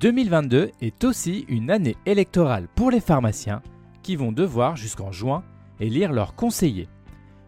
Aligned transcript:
2022 0.00 0.70
est 0.80 1.04
aussi 1.04 1.44
une 1.48 1.70
année 1.70 1.94
électorale 2.06 2.68
pour 2.74 2.90
les 2.90 3.00
pharmaciens 3.00 3.60
qui 4.02 4.16
vont 4.16 4.32
devoir 4.32 4.74
jusqu'en 4.74 5.12
juin 5.12 5.42
élire 5.78 6.10
leurs 6.10 6.34
conseillers. 6.34 6.88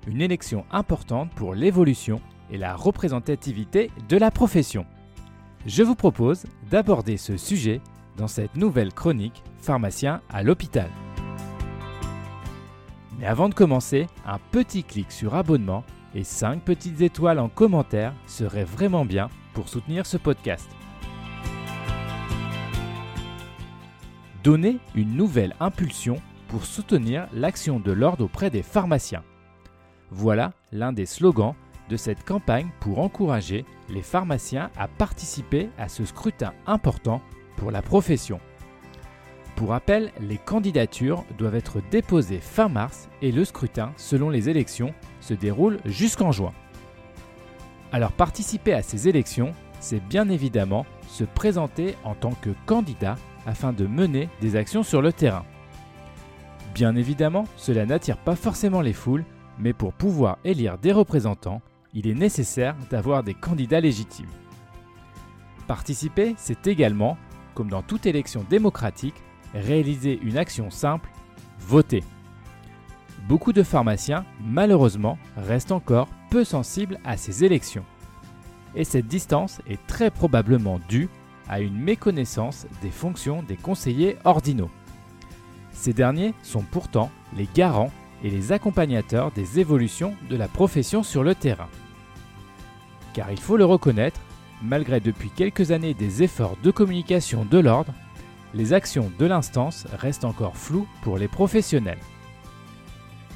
Une 0.06 0.20
élection 0.20 0.66
importante 0.70 1.30
pour 1.34 1.54
l'évolution 1.54 2.20
et 2.50 2.58
la 2.58 2.76
représentativité 2.76 3.90
de 4.06 4.18
la 4.18 4.30
profession. 4.30 4.84
Je 5.64 5.82
vous 5.82 5.94
propose 5.94 6.44
d'aborder 6.70 7.16
ce 7.16 7.38
sujet 7.38 7.80
dans 8.18 8.28
cette 8.28 8.54
nouvelle 8.54 8.92
chronique 8.92 9.42
Pharmacien 9.56 10.20
à 10.28 10.42
l'hôpital. 10.42 10.90
Mais 13.18 13.24
avant 13.24 13.48
de 13.48 13.54
commencer, 13.54 14.08
un 14.26 14.38
petit 14.50 14.84
clic 14.84 15.10
sur 15.10 15.36
abonnement 15.36 15.84
et 16.14 16.22
5 16.22 16.62
petites 16.62 17.00
étoiles 17.00 17.38
en 17.38 17.48
commentaire 17.48 18.12
serait 18.26 18.64
vraiment 18.64 19.06
bien 19.06 19.30
pour 19.54 19.70
soutenir 19.70 20.04
ce 20.04 20.18
podcast. 20.18 20.68
Donner 24.42 24.78
une 24.96 25.14
nouvelle 25.14 25.54
impulsion 25.60 26.20
pour 26.48 26.66
soutenir 26.66 27.28
l'action 27.32 27.78
de 27.78 27.92
l'ordre 27.92 28.24
auprès 28.24 28.50
des 28.50 28.62
pharmaciens. 28.62 29.22
Voilà 30.10 30.52
l'un 30.72 30.92
des 30.92 31.06
slogans 31.06 31.54
de 31.88 31.96
cette 31.96 32.24
campagne 32.24 32.70
pour 32.80 32.98
encourager 32.98 33.64
les 33.88 34.02
pharmaciens 34.02 34.70
à 34.76 34.88
participer 34.88 35.70
à 35.78 35.88
ce 35.88 36.04
scrutin 36.04 36.54
important 36.66 37.22
pour 37.56 37.70
la 37.70 37.82
profession. 37.82 38.40
Pour 39.54 39.68
rappel, 39.68 40.10
les 40.20 40.38
candidatures 40.38 41.24
doivent 41.38 41.54
être 41.54 41.80
déposées 41.92 42.40
fin 42.40 42.68
mars 42.68 43.08
et 43.20 43.30
le 43.30 43.44
scrutin, 43.44 43.92
selon 43.96 44.28
les 44.28 44.48
élections, 44.48 44.92
se 45.20 45.34
déroule 45.34 45.78
jusqu'en 45.84 46.32
juin. 46.32 46.52
Alors 47.92 48.10
participer 48.10 48.72
à 48.72 48.82
ces 48.82 49.08
élections, 49.08 49.52
c'est 49.78 50.04
bien 50.08 50.28
évidemment 50.28 50.84
se 51.06 51.22
présenter 51.22 51.94
en 52.02 52.14
tant 52.14 52.32
que 52.32 52.50
candidat 52.66 53.16
afin 53.46 53.72
de 53.72 53.86
mener 53.86 54.28
des 54.40 54.56
actions 54.56 54.82
sur 54.82 55.02
le 55.02 55.12
terrain. 55.12 55.44
Bien 56.74 56.96
évidemment, 56.96 57.44
cela 57.56 57.84
n'attire 57.84 58.16
pas 58.16 58.36
forcément 58.36 58.80
les 58.80 58.92
foules, 58.92 59.24
mais 59.58 59.72
pour 59.72 59.92
pouvoir 59.92 60.38
élire 60.44 60.78
des 60.78 60.92
représentants, 60.92 61.60
il 61.94 62.06
est 62.06 62.14
nécessaire 62.14 62.74
d'avoir 62.90 63.22
des 63.22 63.34
candidats 63.34 63.80
légitimes. 63.80 64.30
Participer, 65.66 66.34
c'est 66.38 66.66
également, 66.66 67.18
comme 67.54 67.68
dans 67.68 67.82
toute 67.82 68.06
élection 68.06 68.44
démocratique, 68.48 69.14
réaliser 69.54 70.18
une 70.22 70.38
action 70.38 70.70
simple, 70.70 71.10
voter. 71.60 72.02
Beaucoup 73.28 73.52
de 73.52 73.62
pharmaciens, 73.62 74.24
malheureusement, 74.40 75.18
restent 75.36 75.72
encore 75.72 76.08
peu 76.30 76.44
sensibles 76.44 76.98
à 77.04 77.16
ces 77.16 77.44
élections. 77.44 77.84
Et 78.74 78.84
cette 78.84 79.06
distance 79.06 79.60
est 79.68 79.86
très 79.86 80.10
probablement 80.10 80.80
due 80.88 81.08
à 81.48 81.60
une 81.60 81.78
méconnaissance 81.78 82.66
des 82.82 82.90
fonctions 82.90 83.42
des 83.42 83.56
conseillers 83.56 84.16
ordinaux. 84.24 84.70
Ces 85.72 85.92
derniers 85.92 86.34
sont 86.42 86.62
pourtant 86.62 87.10
les 87.36 87.48
garants 87.54 87.90
et 88.22 88.30
les 88.30 88.52
accompagnateurs 88.52 89.32
des 89.32 89.58
évolutions 89.58 90.14
de 90.30 90.36
la 90.36 90.48
profession 90.48 91.02
sur 91.02 91.24
le 91.24 91.34
terrain. 91.34 91.68
Car 93.14 93.30
il 93.30 93.40
faut 93.40 93.56
le 93.56 93.64
reconnaître, 93.64 94.20
malgré 94.62 95.00
depuis 95.00 95.30
quelques 95.30 95.72
années 95.72 95.94
des 95.94 96.22
efforts 96.22 96.56
de 96.62 96.70
communication 96.70 97.44
de 97.44 97.58
l'ordre, 97.58 97.92
les 98.54 98.72
actions 98.72 99.10
de 99.18 99.26
l'instance 99.26 99.86
restent 99.92 100.24
encore 100.24 100.56
floues 100.56 100.86
pour 101.02 101.18
les 101.18 101.28
professionnels. 101.28 101.98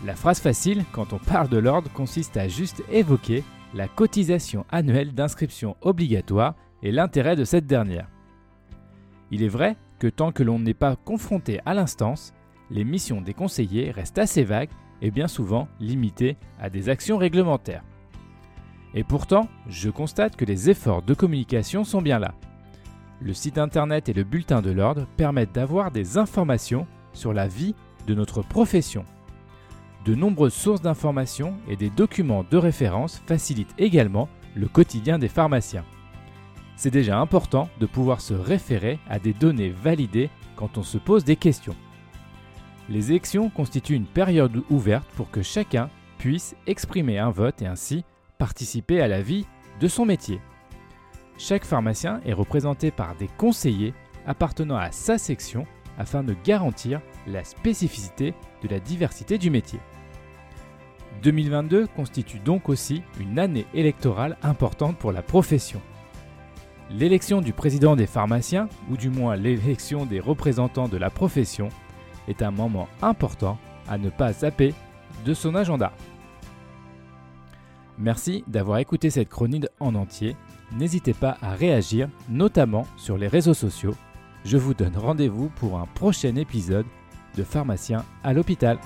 La 0.05 0.15
phrase 0.15 0.41
facile 0.41 0.85
quand 0.93 1.13
on 1.13 1.19
parle 1.19 1.49
de 1.49 1.57
l'ordre 1.57 1.91
consiste 1.93 2.37
à 2.37 2.49
juste 2.49 2.83
évoquer 2.93 3.43
la 3.75 3.89
cotisation 3.89 4.65
annuelle 4.71 5.13
d'inscription 5.13 5.77
obligatoire 5.81 6.55
et 6.87 6.93
l'intérêt 6.93 7.35
de 7.35 7.45
cette 7.45 7.67
dernière. 7.67 8.07
Il 9.33 9.43
est 9.43 9.49
vrai 9.49 9.77
que 9.99 10.07
tant 10.07 10.31
que 10.31 10.45
l'on 10.45 10.61
n'est 10.61 10.73
pas 10.73 10.95
confronté 10.95 11.59
à 11.67 11.75
l'instance, 11.75 12.33
les 12.71 12.85
missions 12.85 13.21
des 13.21 13.35
conseillers 13.35 13.91
restent 13.91 14.19
assez 14.19 14.45
vagues 14.45 14.71
et 15.03 15.11
bien 15.11 15.27
souvent 15.27 15.67
limitées 15.81 16.37
à 16.61 16.71
des 16.71 16.89
actions 16.89 17.19
réglementaires. 17.19 17.83
Et 18.95 19.03
pourtant, 19.03 19.49
je 19.69 19.91
constate 19.91 20.37
que 20.37 20.45
les 20.45 20.71
efforts 20.71 21.03
de 21.03 21.13
communication 21.13 21.83
sont 21.83 22.01
bien 22.01 22.21
là. 22.21 22.35
Le 23.21 23.35
site 23.35 23.59
internet 23.59 24.09
et 24.09 24.13
le 24.13 24.23
bulletin 24.23 24.63
de 24.63 24.71
l'ordre 24.71 25.09
permettent 25.17 25.57
d'avoir 25.57 25.91
des 25.91 26.19
informations 26.19 26.87
sur 27.13 27.33
la 27.33 27.49
vie 27.49 27.75
de 28.07 28.15
notre 28.15 28.43
profession. 28.43 29.05
De 30.05 30.15
nombreuses 30.15 30.55
sources 30.55 30.83
d'informations 30.83 31.57
et 31.69 31.75
des 31.75 31.91
documents 31.91 32.45
de 32.49 32.57
référence 32.57 33.21
facilitent 33.27 33.75
également 33.77 34.29
le 34.55 34.69
quotidien 34.69 35.19
des 35.19 35.27
pharmaciens. 35.27 35.85
C'est 36.77 36.91
déjà 36.91 37.19
important 37.19 37.71
de 37.81 37.87
pouvoir 37.87 38.21
se 38.21 38.35
référer 38.35 38.99
à 39.09 39.19
des 39.19 39.33
données 39.33 39.71
validées 39.71 40.31
quand 40.57 40.77
on 40.77 40.83
se 40.83 40.99
pose 40.99 41.25
des 41.25 41.37
questions. 41.37 41.75
Les 42.89 43.11
élections 43.11 43.49
constituent 43.49 43.95
une 43.95 44.07
période 44.07 44.63
ouverte 44.71 45.09
pour 45.17 45.31
que 45.31 45.43
chacun 45.43 45.89
puisse 46.19 46.55
exprimer 46.67 47.19
un 47.19 47.31
vote 47.31 47.63
et 47.63 47.67
ainsi 47.67 48.05
participer 48.39 49.01
à 49.01 49.09
la 49.09 49.23
vie 49.23 49.47
de 49.81 49.89
son 49.89 50.05
métier. 50.05 50.41
Chaque 51.39 51.65
pharmacien 51.65 52.21
est 52.25 52.33
représenté 52.33 52.91
par 52.91 53.17
des 53.17 53.29
conseillers 53.39 53.95
appartenant 54.27 54.77
à 54.77 54.93
sa 54.93 55.19
section 55.19 55.67
afin 55.99 56.23
de 56.23 56.35
garantir 56.45 57.01
la 57.27 57.43
spécificité 57.43 58.35
de 58.63 58.69
la 58.69 58.81
diversité 58.81 59.39
du 59.39 59.51
métier. 59.51 59.81
2022 61.23 61.87
constitue 61.87 62.39
donc 62.39 62.69
aussi 62.69 63.03
une 63.19 63.39
année 63.39 63.67
électorale 63.73 64.37
importante 64.43 64.99
pour 64.99 65.13
la 65.13 65.23
profession. 65.23 65.81
L'élection 66.91 67.41
du 67.41 67.53
président 67.53 67.97
des 67.97 68.07
pharmaciens, 68.07 68.69
ou 68.91 68.97
du 68.97 69.11
moins 69.11 69.37
l'élection 69.37 70.07
des 70.07 70.21
représentants 70.21 70.89
de 70.89 70.97
la 70.97 71.11
profession, 71.11 71.69
est 72.29 72.43
un 72.43 72.51
moment 72.51 72.89
important 73.03 73.59
à 73.89 73.99
ne 73.99 74.11
pas 74.11 74.33
zapper 74.33 74.75
de 75.25 75.35
son 75.35 75.55
agenda. 75.55 75.93
Merci 77.99 78.45
d'avoir 78.47 78.79
écouté 78.79 79.11
cette 79.11 79.29
chronique 79.29 79.67
en 79.81 79.95
entier 79.95 80.37
n'hésitez 80.73 81.15
pas 81.15 81.37
à 81.43 81.55
réagir, 81.55 82.09
notamment 82.29 82.87
sur 82.97 83.17
les 83.17 83.29
réseaux 83.29 83.55
sociaux. 83.55 83.95
Je 84.45 84.57
vous 84.57 84.75
donne 84.75 84.97
rendez-vous 84.97 85.51
pour 85.57 85.79
un 85.79 85.87
prochain 85.87 86.37
épisode 86.37 86.87
de 87.37 87.43
Pharmacien 87.43 88.05
à 88.23 88.33
l'hôpital. 88.33 88.79